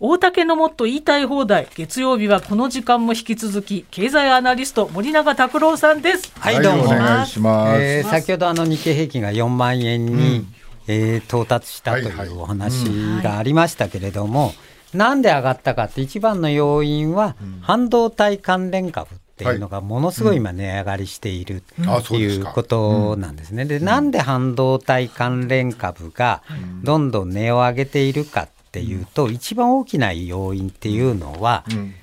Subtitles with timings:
[0.00, 1.66] 大竹のもっと言いたい放題。
[1.74, 6.30] 月曜日はこの時間も引き続き経済アナリスト森永卓郎さんです。
[6.38, 7.82] はいどうも、お願いします。
[7.82, 10.46] えー先ほどあの日経平均が4万円に、
[10.86, 12.84] えー到達したとはいうお話
[13.24, 14.52] がありましたけれども、
[14.94, 23.64] なんで上がったかって一番の要因は半導体関連株っていうのがものすごい今値上がりしているあということなんですね。
[23.64, 26.44] でなんで半導体関連株が
[26.84, 31.94] どんどん値を上げているかっていうと一番大きな要因っていうのはうん。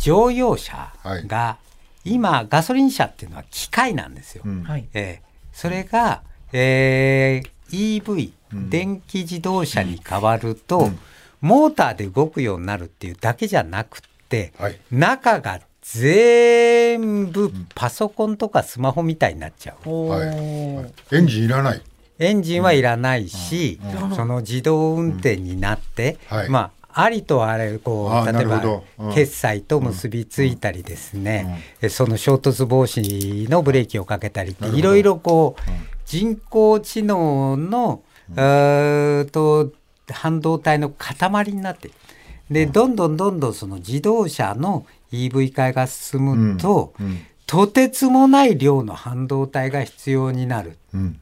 [0.00, 0.92] 乗用車
[1.26, 1.56] が
[2.04, 4.42] 今ガソリン車っていうのは機械なんですよ。
[4.46, 4.62] うん。
[4.62, 4.86] はい。
[4.94, 6.22] えーそれが、
[6.52, 8.32] えー EV、
[8.68, 10.90] 電気自動車に変わると、
[11.40, 14.78] モーターで動くようになるっていうだけじゃなくって、はい。
[14.90, 19.88] 中が全部パソコンとかスマホみたいになっちゃう。
[19.88, 20.28] おはい。
[20.28, 21.82] ーエンジンいらない。
[22.18, 26.48] エンジンはいらないし、うんその自動運転になって、うんはい。
[26.48, 28.62] まあありとあれこう例えば
[29.12, 35.70] 決済と結びついたりですね、えその衝突防止のブレーキをかけたりっていろいろこう
[36.06, 38.02] 人工知能の、
[38.36, 39.72] えーと
[40.12, 41.90] 半導体の塊になって
[42.50, 47.20] でどんどんどんどんその自動車の EV 化が進むと、うん。
[47.46, 50.78] とてつもない量の半導体が必要になる。
[50.94, 51.20] うん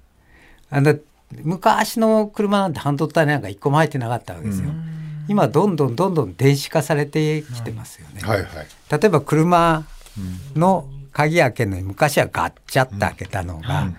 [1.30, 4.70] 昔の車なんて半導体なんか一個も入ってなかったわけですよ。
[5.28, 8.20] 今どんどんどんどん電子化されてきてますよね。
[8.22, 8.48] はいはい。
[8.90, 9.84] 例えば車
[10.54, 13.92] の鍵開けるのに昔はガッチャって開けたのが、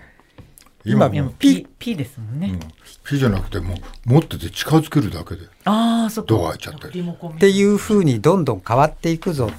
[0.84, 2.58] 今もいやもう P, P ですもんね、
[3.04, 7.00] ピじゃなくてもう持ってて近づけるだけでああそドア開いちゃったり。
[7.00, 9.50] っていうふうにどんどん変わっていくぞ。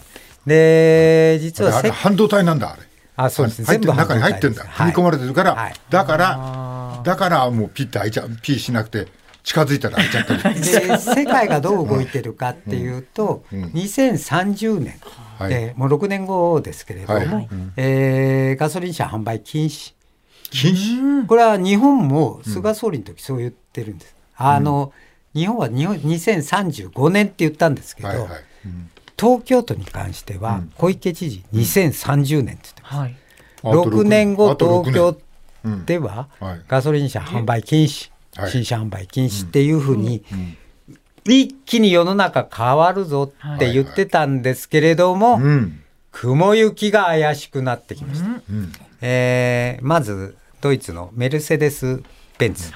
[0.46, 2.84] で実あれはせあれ半導体なんだあれ。
[3.18, 4.64] あそうですね入って全部中に入ってんだ。
[4.66, 9.08] 組み込まれてるから、はいだからだからもうピッて開いちゃうピしなくて
[9.44, 10.56] 近づいたら開いちゃったり。
[10.62, 14.96] で世界がどう動いてるかっていうと、2030年、
[15.38, 15.54] はい。
[15.54, 17.50] えーもう6年後ですけれども、はい。
[17.78, 19.94] えーガソリン車販売禁止。
[20.50, 21.26] 禁止？
[21.28, 24.16] これは日本も菅総理の時そう言ってるんです。
[24.38, 24.92] あの
[25.34, 28.30] 日本は日本2035年って言ったんですけど、はいはい。
[28.66, 28.90] うん。
[29.18, 32.96] 東京都に関しては小池知事2030年って言ってます。
[32.96, 33.16] はい。
[33.64, 34.34] あと6年。
[34.34, 35.18] 後あと6東京うん
[35.86, 40.22] でははいガソリン車販売禁止、はい新車販売禁止っていうふうに
[41.26, 45.82] 一気に世の中変わるぞって言ってたんですけれども、うん。
[46.12, 48.28] 雲行きが怪しくなってきました。
[48.28, 48.72] うん。
[49.02, 52.02] えーまずドイツのメルセデス・
[52.38, 52.72] ベンツ。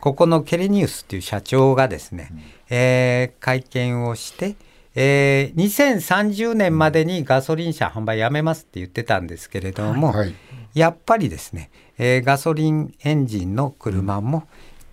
[0.00, 2.32] ここのケレニウスっていう社長がですね、
[2.70, 4.56] えー会見をして、
[4.94, 10.34] えー2030年までにガソリン車販売やめますって言ってたんですけれども、はい。
[10.74, 11.70] やっぱりですね、
[12.04, 14.48] えーガソリンエンジンの車も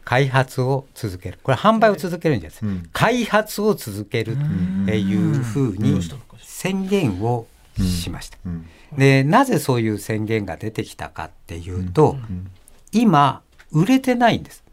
[0.06, 4.38] 開発を続けるこれ販売を続けるんじゃないです、うん開発を続ける
[4.86, 6.00] というふうに
[6.40, 8.38] 宣言をしました。
[8.46, 8.66] うん。
[8.96, 12.18] でなぜそういう宣言が出てきたかっていうと、
[12.92, 14.64] 今売れてないんです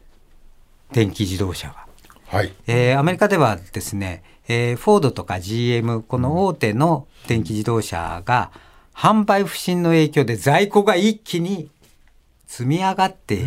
[0.93, 1.87] 電気自動車が。
[2.27, 2.53] はい。
[2.67, 8.51] えーアメリカではですね、えーフォードとか GM この大手の電気自動車が
[8.95, 11.71] 販売不振の影響で在庫が一気に
[12.47, 13.45] 積み上がって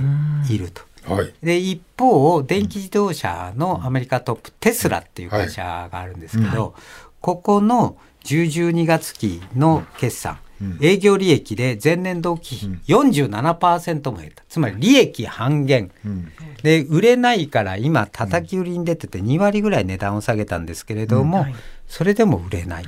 [0.50, 0.84] いると。
[1.06, 1.34] はい。
[1.42, 6.76] で一方電気自動車のアメリカトップテスラっていう会社があるんですけど、
[7.22, 10.38] ここの10、12月期の決算、
[10.82, 14.44] 営業利益で前年同期比47%も減った。
[14.50, 16.32] つまり利益半減、うん。
[16.64, 21.56] で売れないから今叩き売りに出てて2割ぐらい値段を下げたんですけれども、はい
[21.88, 22.84] それでも売れない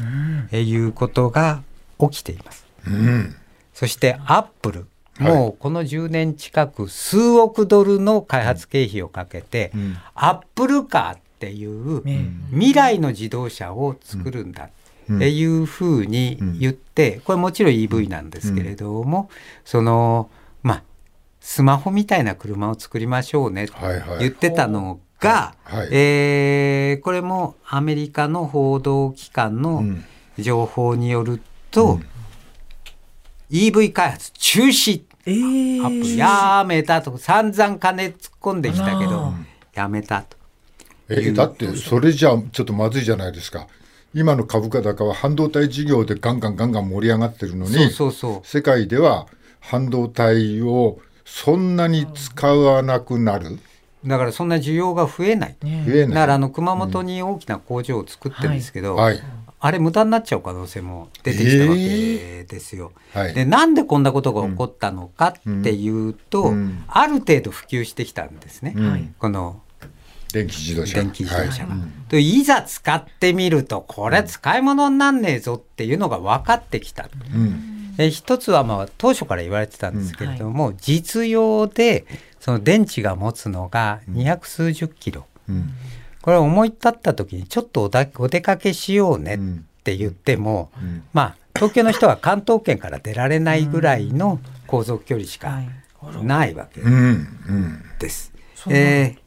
[0.52, 1.64] ということが
[2.00, 2.68] 起きています。
[2.86, 3.36] うん。
[3.74, 4.80] そしてアップル。
[4.80, 4.88] はい
[5.22, 9.98] もうこの10年近く数億ドルの開発経費をかけて、ん。
[10.16, 14.66] アップルカーっていうね未来の自動車を作るんだ
[15.14, 19.30] っていうふうに言って、これもちろん EV なんですけれども、
[19.66, 20.30] その
[20.64, 20.84] まあ
[21.40, 23.74] スマホみたいな車を作りましょうねって
[24.20, 25.88] 言ってたのが、はい。
[25.92, 30.04] えーこれもアメリカの報道機関のん。
[30.40, 31.42] 情報による
[31.72, 32.00] と、
[33.52, 35.84] EV 開発中止えー。
[35.84, 39.34] アップルやめたと散々金突っ込んできたけどあ
[39.74, 40.38] やめたと。
[41.10, 43.68] えだってそれじゃちょっとまずいじゃないですか。
[44.14, 48.48] 今の株価高は半導体事業でガンガンガンガン盛り上がってるのにそうそうそう。
[48.48, 49.28] 世界では
[49.60, 53.60] 半導体をそんなに使わなくなる。
[54.06, 55.56] だからそんな需要が増えない。
[55.64, 56.08] ね増えない。
[56.10, 59.22] だからあの熊本に大きな工場を作ってるんですけど、はい
[59.64, 62.92] あれ無駄になっちゃう可能性も出てきたわけですよ。
[63.14, 68.74] はいでなんでこんなことが起こったのかっていうと、うんある程度普及してきたんですね。
[68.76, 69.62] うんこの
[70.34, 71.02] 電気自動車。
[71.02, 71.76] 電気自動車が。
[71.76, 77.08] はいでいざ使ってみるとこれ使い物になんねえぞっていうのが分かってきた。
[77.34, 82.06] うんで一つはまあ当初から言われてたんですけれども、実用で
[82.40, 85.26] その電池が持つのが200数十キロ。
[86.22, 89.40] うんこれ思い立った時にちょっとおだお出かけしようねっ
[89.84, 91.04] て言っても、ん。
[91.14, 95.62] まあ東京の人は関東圏から出られないぐらいの航続距離しか
[96.24, 96.94] ないわけうん。
[96.94, 97.84] うん。
[98.00, 98.32] です。
[98.70, 99.22] えー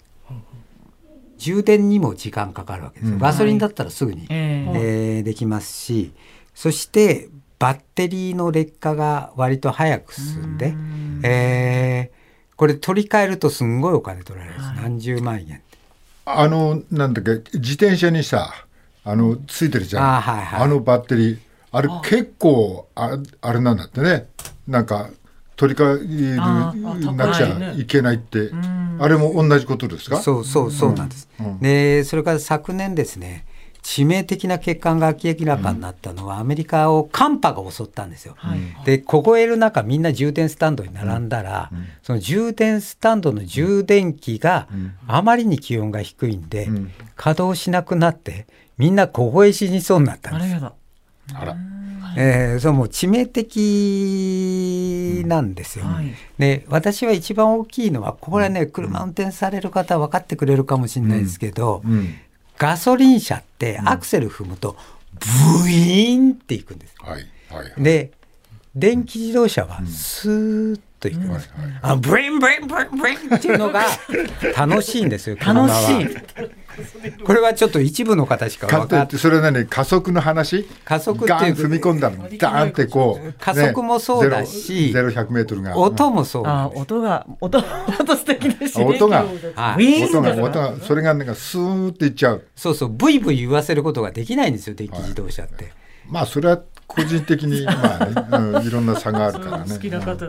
[1.36, 3.18] 充電にも時間かかるわけですよ。
[3.18, 5.16] ガソリンだったらすぐに、ええ。
[5.18, 6.12] えーできますし
[6.54, 10.76] そしてバッテリーの劣化が割と早く進んで、
[11.22, 12.24] えー
[12.56, 15.60] これ取り替えるとすんごいお金取られるんです、何十万円。
[16.26, 18.50] あのなんだっけ自転車にさ
[19.04, 20.16] あのついてるじゃん。
[20.16, 20.60] あはいはい。
[20.62, 21.38] あのバッテリー。
[21.72, 24.28] あれ結構ああれなんだってね。
[24.66, 25.10] なんか
[25.56, 25.84] 取り替
[26.40, 28.50] あえーなくちゃいけないって。
[28.98, 30.16] あれも同じことですか？
[30.22, 31.28] そうそうそうなんです。
[31.60, 33.44] でそれから昨年ですね
[33.84, 38.34] 致命的な欠陥が明らかになったのは、アメリカを寒波が襲ったんですよ。
[38.86, 41.70] で凍える中みんな充電スタンドに並んだら、
[42.02, 44.68] その充電スタンドの充電器が
[45.06, 46.68] あまりに気温が低いんで、
[47.14, 48.46] 稼働しなくなって
[48.78, 50.64] みんな凍え死にそうになったんです。
[50.64, 51.56] あら。
[52.16, 55.84] えー、そうもう致命的なんですよ。
[55.84, 56.14] はい。
[56.38, 62.14] で私は一番大きいのはこれはね車運転される方は分かってくれるかもしれないですけど、うん
[62.58, 64.76] ガソリン車ってアクセル踏むと
[65.62, 66.94] ブイーンっていくんです。
[67.00, 68.12] はいはいで
[68.74, 71.50] 電気自動車はスーッといくんです。
[71.82, 73.84] あブリンブリンブリンブリンっていうのが
[74.56, 77.24] 楽しいんですよ車 楽はしい。
[77.24, 77.54] これは。
[77.54, 79.66] ちょっと一部の方しかか分かってそれは何？
[79.66, 80.66] 加速の話？
[80.84, 81.28] 加速っていう。
[81.28, 82.28] ガン踏み込んだの？
[82.36, 85.76] ダーンってこう、ね加速もそうだしゼロゼロ100メートルが。
[85.76, 89.24] 音もそうあ音が音音素敵でしあ音が。
[89.24, 90.74] 音が音が。
[90.82, 92.42] それがなんかスーンっていっちゃう。
[92.56, 92.88] そうそう。
[92.88, 95.72] ブイブイ言わせることができないんですよ電気自動車って。
[96.08, 99.74] まあそれは個人的に まあね、うん、いろんな差があるからね。
[99.74, 100.26] 好きな方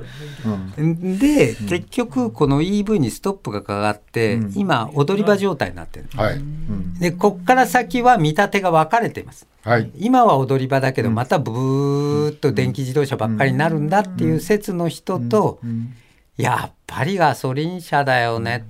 [0.78, 9.48] で、結局この EV にストップがかかって、今踊り場状態になってるはい、うん、でこっから先は見立てが分かれています。
[9.64, 9.92] はい。
[9.98, 15.60] 今は踊り場だけどまたブーッと電気自動車ばっかりになるんだっていう説の人と、
[16.38, 18.66] やっぱりガソリン車だよね、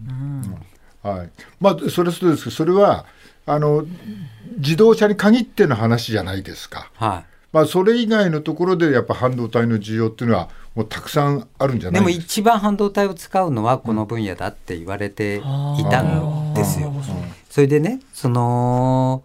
[1.02, 1.30] はい、
[1.60, 3.06] まあそれはそうですけどそれは
[3.46, 3.86] あの
[4.58, 6.92] 自動車に限っての話じゃないですか。
[6.96, 12.24] はいまあそれ以外のところでやっぱ半導体の需要っていうのはもうたくさんあるんじゃないですか？
[12.26, 15.40] 一番半導体を使うのはこの分野だって言われてい
[15.90, 16.94] たんですよ。
[17.50, 19.24] それでねその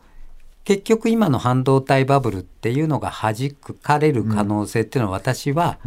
[0.63, 3.35] 結局今の半導体バブルっていうのが弾
[3.83, 5.79] かれる可能性っていうのは私は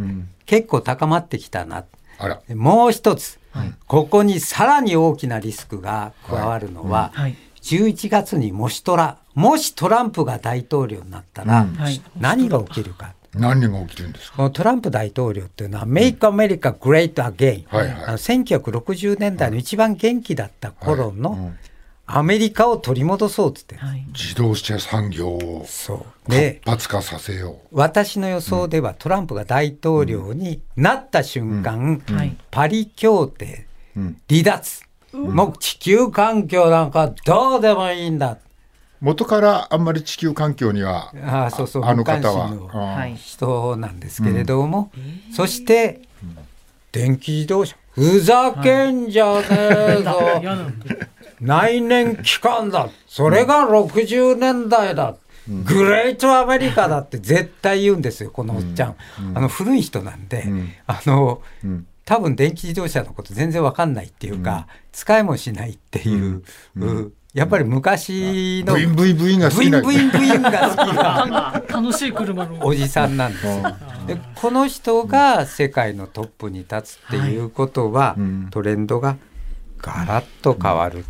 [0.45, 1.85] 結構高まってきたな。
[2.17, 3.39] あら、もう一つ、
[3.87, 7.37] ここにさらに大きなリスクが加わるのは、はい。
[7.61, 13.13] 11月にもしトラもしトランプが大統領になったら、はい何が起きるか。
[13.33, 14.37] 何が起きてるんですか？
[14.37, 17.65] このトランプ大統領っていうのは、メイクアメリカグレートアゲイン。
[17.67, 21.57] はいはいあの1960年代の一番元気だった頃のはいうん
[22.05, 23.75] アメリカを取り戻そうっつって。
[23.77, 26.29] はい自動車産業をそう。
[26.31, 33.65] で活、発化させよ私の予想ではトランプが大統領になった瞬間、はいパリ協定
[33.95, 34.01] う。
[34.01, 34.83] うん、離脱。
[35.13, 38.37] もう地球環境なんかどうでもいいんだ。
[39.03, 43.07] 元からあんまり地球環境にはああ、そうそう、あの方は。
[43.17, 44.91] 人なんですけれども、
[45.35, 46.01] そして、
[46.93, 47.75] 電気自動車。
[47.91, 50.39] ふざけんじゃねえぞ。
[50.41, 50.71] 嫌なの
[51.41, 52.87] 内燃機関だ。
[53.05, 55.17] それが60年代だ。
[55.49, 58.95] グレートアメリカだって 絶対言うんですよ、このおっちゃん。
[59.35, 60.45] あの古い人なんで、
[60.87, 61.85] あの、ん。
[62.05, 66.43] 多分電気自動車のこと全然わかんないっていうか、使いもしないっていう、
[66.77, 69.81] うんやっぱり昔のブインブインブインが好ブインきな。
[69.81, 71.63] ブインブインが好きな。
[71.67, 72.65] 楽しい車の。
[72.65, 73.75] おじさんなんですよ。
[74.05, 78.15] でこの人が世界のトップに立つっていうことは、
[78.51, 79.17] トレンドが
[79.81, 81.05] ガラッと変わる。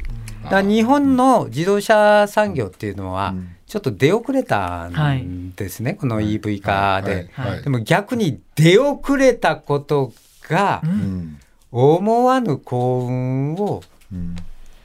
[0.50, 3.34] だ日本の自動車産業っていうのは
[3.66, 7.30] ちょっと出遅れたんですね、この EV 化で。
[7.34, 7.52] はい。
[7.52, 7.64] はい。
[7.64, 10.14] でも逆に出遅れたこと
[10.48, 11.40] がうん。
[11.70, 14.36] 思わぬ幸運をうん。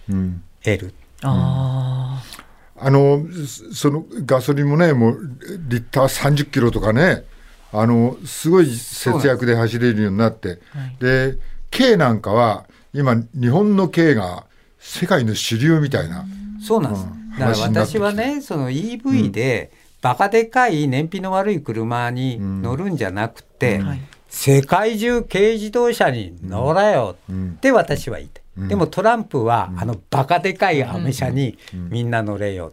[0.09, 0.43] うん。
[0.65, 0.95] 得る。
[1.23, 2.23] あ
[2.81, 5.21] あのそそのガソリンもねもう
[5.69, 7.25] リッター30キロとかね
[7.73, 10.59] あのすごい節約で走れるようになって、
[11.01, 11.37] で
[11.71, 14.47] 軽なんかは今日本の軽が
[14.79, 16.25] 世界の主流みたいな、
[16.65, 17.05] そうなんです。
[17.05, 17.39] うん。
[17.39, 19.71] だから私はね、その EV で、
[20.01, 27.55] バカでかい燃費の悪い車に乗るんじゃなくて、はい世界中軽自動車に乗れようん。
[27.57, 28.38] って私は言いたい。
[28.67, 32.71] でもトランプは、あのバカでかいアメ車にみんな乗れよ、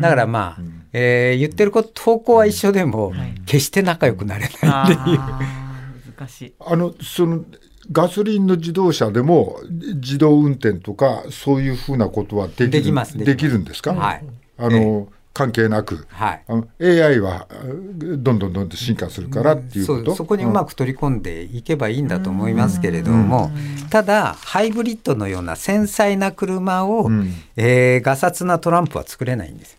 [0.00, 3.12] だからまあ、えー言ってること方向は一緒でも、
[3.46, 5.18] 決して仲良くなれないっていう。
[6.18, 6.54] 難しい。
[6.58, 7.44] あのその
[7.90, 13.36] ガソリンの自動車でも自動運転とかそういうふうなことはできるできますできます。
[13.36, 14.24] できるんですか、はい。
[14.58, 16.44] あの関係なく、はい。
[16.48, 23.50] あの AI はあどんどんどんどん進化するからっていうこと、そうそこにうまく取り込んでいけばいいんだと思いますけれども、
[23.90, 27.32] ただハイブリッドのような繊細な車を、ん。
[27.56, 29.78] えーガサツなトランプは作れないんです。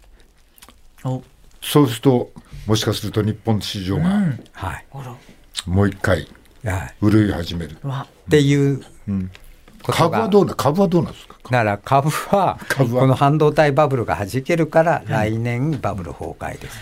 [1.04, 1.24] お、
[1.62, 2.32] そうすると
[2.66, 4.22] もしかすると日本市場が
[4.54, 4.86] はい。
[5.66, 6.28] もう一回
[6.64, 9.30] はい、潤い始める、わ、っていうことが
[9.84, 11.36] 株はどうな株はどうなんですか？
[11.44, 13.02] だから株は株は？
[13.02, 16.78] この半導体バブルが弾けるから来年バブル崩壊です。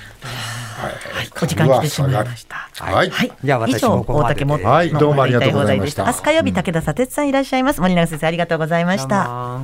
[1.41, 2.69] お時間来てしまいました。
[2.79, 3.31] はい、はい。
[3.43, 4.45] じゃあ私以上ここまでで。
[4.45, 4.91] 大竹もはい。
[4.91, 6.05] どうもありがとうございました。
[6.05, 7.81] 明日火曜日武田砂鉄さんいらっしゃいます。
[7.81, 9.61] 森永先生ありがとうございました。